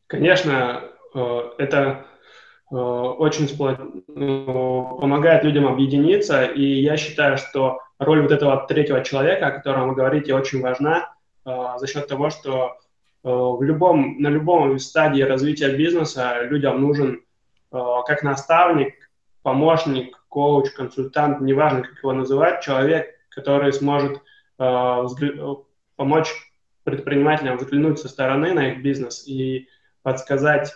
[0.07, 0.83] Конечно,
[1.15, 2.05] э, это
[2.77, 3.47] очень
[4.07, 9.89] ну, помогает людям объединиться, и я считаю, что роль вот этого третьего человека, о котором
[9.89, 11.13] вы говорите, очень важна
[11.45, 12.77] э, за счет того, что
[13.23, 17.21] э, в любом, на любом стадии развития бизнеса людям нужен
[17.71, 18.93] как наставник,
[19.41, 24.21] помощник, коуч, консультант, неважно, как его называть, человек, который сможет
[24.57, 26.31] помочь
[26.83, 29.67] предпринимателям взглянуть со стороны на их бизнес и
[30.03, 30.71] подсказать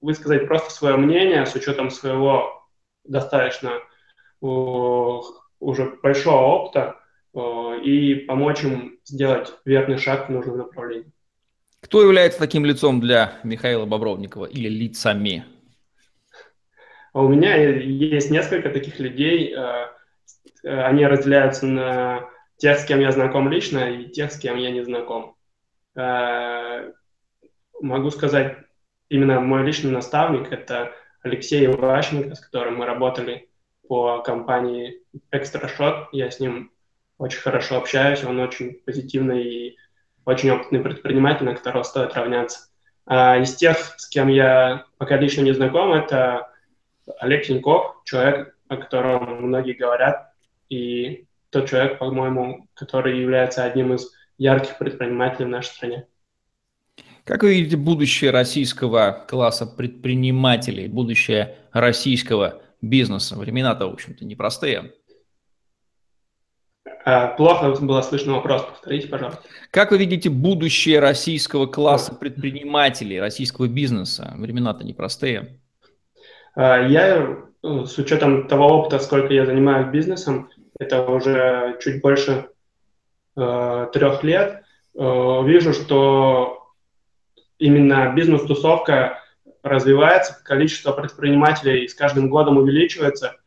[0.00, 2.66] высказать просто свое мнение с учетом своего
[3.04, 3.72] достаточно
[4.40, 6.96] уже большого опыта
[7.82, 11.12] и помочь им сделать верный шаг в нужном направлении.
[11.80, 15.44] Кто является таким лицом для Михаила Бобровникова или лицами?
[17.12, 19.54] У меня есть несколько таких людей.
[19.54, 19.88] Э,
[20.62, 22.28] они разделяются на
[22.58, 25.34] тех, с кем я знаком лично, и тех, с кем я не знаком.
[25.96, 26.92] Э,
[27.80, 28.58] могу сказать,
[29.10, 30.92] именно мой личный наставник– это
[31.22, 33.50] Алексей Иващенко, с которым мы работали
[33.86, 35.02] по компании
[35.32, 36.06] Shot.
[36.12, 36.72] Я с ним
[37.18, 39.76] очень хорошо общаюсь, он очень позитивный и
[40.24, 42.68] очень опытный предприниматель, на которого стоит равняться.
[43.04, 46.50] А из тех, с кем я пока лично не знаком, это
[47.18, 50.32] Олег Тиньков, человек, о котором многие говорят,
[50.68, 56.06] и тот человек, по-моему, который является одним из ярких предпринимателей в нашей стране.
[57.30, 63.38] Как вы видите будущее российского класса предпринимателей, будущее российского бизнеса?
[63.38, 64.94] Времена-то, в общем-то, непростые.
[67.04, 69.42] А, плохо было слышно вопрос, повторите, пожалуйста.
[69.70, 74.34] Как вы видите будущее российского класса предпринимателей, российского бизнеса?
[74.36, 75.60] Времена-то непростые.
[76.56, 80.50] А, я, ну, с учетом того опыта, сколько я занимаюсь бизнесом,
[80.80, 82.48] это уже чуть больше
[83.36, 84.64] э, трех лет,
[84.98, 86.59] э, вижу, что
[87.60, 89.22] именно бизнес-тусовка
[89.62, 93.36] развивается, количество предпринимателей с каждым годом увеличивается–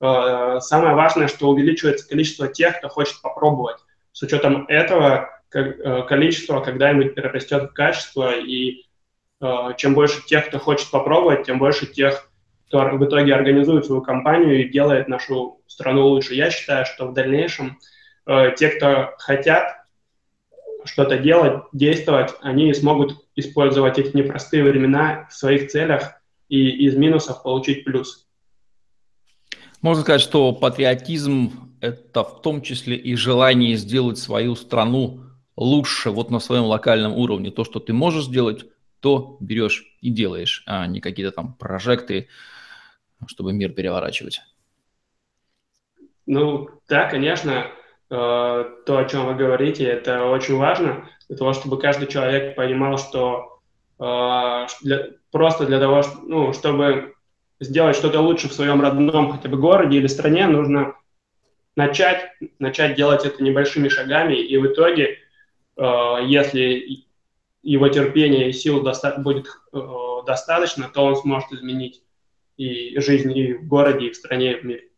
[0.00, 3.76] Э, самое важное, что увеличивается количество тех, кто хочет попробовать.
[4.12, 8.86] С учетом этого э, количество когда-нибудь перерастет в качество, и
[9.40, 12.30] э, чем больше тех, кто хочет попробовать, тем больше тех,
[12.68, 16.34] кто в итоге организует свою компанию и делает нашу страну лучше.
[16.34, 17.78] Я считаю, что в дальнейшем
[18.58, 19.86] те, кто хотят
[20.84, 27.42] что-то делать, действовать, они смогут использовать эти непростые времена в своих целях и из минусов
[27.42, 28.26] получить плюс.
[29.82, 35.22] Можно сказать, что патриотизм– это в том числе и желание сделать свою страну
[35.56, 37.50] лучше вот на своем локальном уровне.
[37.50, 38.66] То, что ты можешь сделать,
[39.00, 42.28] то берешь и делаешь, а не какие-то там прожекты,
[43.26, 44.42] чтобы мир переворачивать.
[46.26, 47.66] Ну, да, конечно,
[48.10, 52.98] э, то, о чем вы говорите, это очень важно для того, чтобы каждый человек понимал,
[52.98, 53.60] что
[54.00, 57.14] э, для, просто для того, ну, чтобы
[57.60, 60.96] сделать что-то лучше в своем родном хотя бы городе или стране, нужно
[61.76, 65.18] начать, начать делать это небольшими шагами, и в итоге,
[65.76, 67.04] э, если
[67.62, 69.78] его терпения и сил доста- будет э,
[70.26, 72.02] достаточно, то он сможет изменить
[72.56, 74.89] и жизнь и в городе, и в стране, и в мире.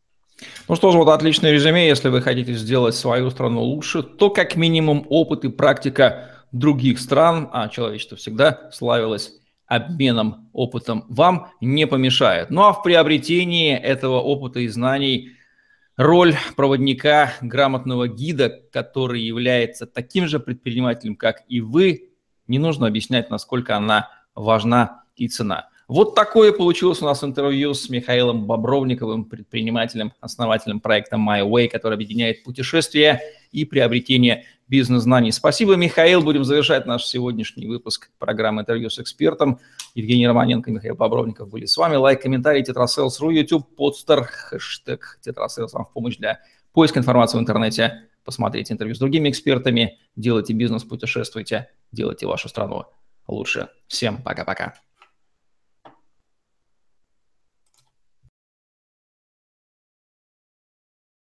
[0.69, 1.89] Ну что ж, вот отличное резюме.
[1.89, 7.49] Если вы хотите сделать свою страну лучше, то как минимум опыт и практика других стран,
[7.53, 9.33] а человечество всегда славилось
[9.67, 12.51] обменом опытом вам не помешает.
[12.51, 15.31] Ну а в приобретении этого опыта и знаний
[15.97, 22.11] роль проводника, грамотного гида, который является таким же предпринимателем, как и вы,
[22.47, 25.69] не нужно объяснять, насколько она важна и цена.
[25.93, 31.97] Вот такое получилось у нас интервью с Михаилом Бобровниковым, предпринимателем, основателем проекта My Way, который
[31.97, 33.21] объединяет путешествия
[33.51, 35.33] и приобретение бизнес-знаний.
[35.33, 36.23] Спасибо, Михаил.
[36.23, 39.61] Будем завершать наш сегодняшний выпуск программы «Интервью с экспертом».
[39.95, 41.97] Евгений Романенко и Михаил Бобровников были с вами.
[41.97, 46.41] Лайк, комментарий, tetrasails.ru, YouTube, Podster, хэштег tetrasails вам в помощь для
[46.73, 48.09] поиска информации в интернете.
[48.25, 52.87] Посмотрите интервью с другими экспертами, делайте бизнес, путешествуйте, делайте вашу страну
[53.29, 53.69] лучше.
[53.89, 54.73] Всем пока-пока.